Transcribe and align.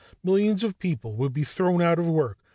Millions 0.23 0.63
of 0.63 0.79
people 0.79 1.15
would 1.15 1.31
be 1.31 1.43
thrown 1.43 1.79
out 1.79 1.99
of 1.99 2.07
work. 2.07 2.39